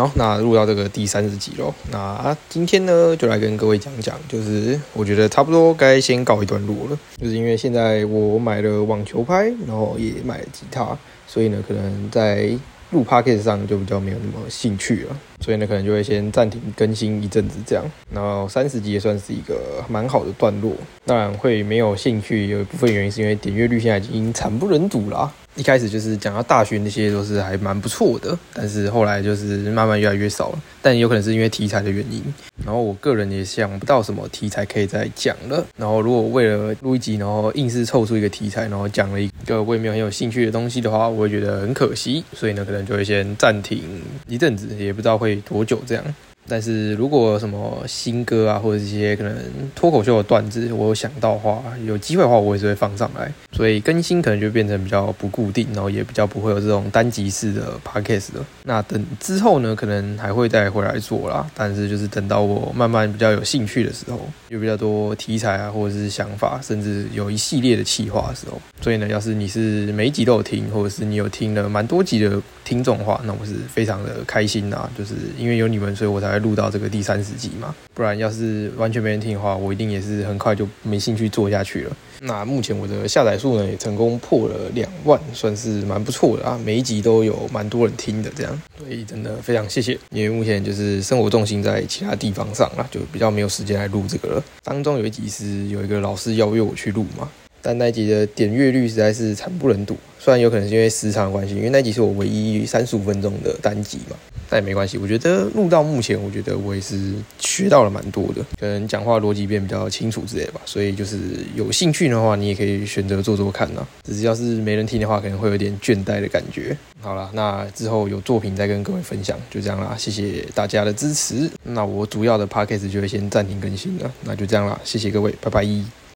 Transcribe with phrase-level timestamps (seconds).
[0.00, 1.74] 好，那录到这个第三十集喽。
[1.90, 6.98] 那今天呢，就来跟各位讲讲，就是我觉得差不多该先告一段落了。
[7.20, 12.50] 就是因为现在我买了网球拍，然后也买了吉他，所以呢，可能在
[12.92, 15.16] 录 p o c a s t 上就比较没有那么兴趣了。
[15.40, 17.84] 所以呢，可能就会先暂停更新一阵子这样。
[18.12, 20.72] 然后三十集也算是一个蛮好的段落。
[21.06, 25.32] 当然会没有兴趣，有一部分原因是因为点阅率现在已经惨不忍睹了。
[25.56, 30.62] 一开始就是讲到大学那些都是还蛮不错的，但是后来就是慢慢越来越少了。
[30.80, 32.22] 但有可能是因为题材的原因。
[32.64, 35.66] 然后我个人也想不到什么题材可以再讲了。
[35.76, 42.22] 然后如果为了录一集，然后硬是凑出一个题材，然后讲了一个我也没有很有兴趣的东西的话，我会觉得很可惜。
[42.32, 43.82] 所以呢，可能就会先暂停
[44.28, 46.04] 一阵子，也不知道会多久这样。
[46.48, 49.36] 但是如果什么新歌啊，或者一些可能
[49.74, 53.32] 脱口秀的段子，我有想到话，有机会的话，我也是会放上来。
[53.60, 58.46] 所以更新可能就变成比较不固定，然后也比较不会有这种单集式的 podcast 了。
[58.64, 61.46] 那等之后呢，可能还会再回来做啦。
[61.54, 68.60] 但是就是等到我慢慢比较有兴趣的时候，有比较多题材啊，或者是想法，甚至有一系列的企划的时候。
[68.80, 74.90] 所以呢，要是你是每集都有听，或者是你有听了蛮多集的听众的话，那我是非常的开心呐。
[74.98, 76.40] 就是因为有你们，所以我才会。
[76.40, 81.94] 录到这个第三十集嘛，不然要是完全没人听的话，我一定也是很快就没兴趣做下去了。
[82.22, 89.98] 那目前我的下载数呢也成功破了两万，算是蛮不错的啊，每一集都有蛮多人听的这样，所以真的非常谢谢。
[90.10, 94.44] 因为目前就是生活重心在其他地方上了，就比较没有时间来录这个了。
[94.62, 97.26] 当中有一集是有一个老师邀约我去录嘛，
[97.62, 99.96] 但那集的点阅率实在是惨不忍睹。
[100.18, 104.16] 虽然有可能是因为时长的关系，因为那集是我唯一三十五分钟的单集嘛。
[104.50, 110.60] 但也没关系，我觉得录到目前，我觉得我也是学到了蛮多的，可能讲话逻辑变比较清楚之类吧。
[110.66, 111.16] 所以就是
[111.54, 113.86] 有兴趣的话，你也可以选择做做看呐。
[114.02, 116.76] 只是要是没人听的话，可能会有点倦怠的感觉。
[117.00, 119.94] 好了，那之后有作品再跟各位分享，就这样啦。
[119.96, 121.48] 谢谢大家的支持。
[121.62, 124.78] 那我主要的 podcast 就会先暂停更新了，那就这样啦。
[124.82, 125.99] 谢谢各位，拜拜。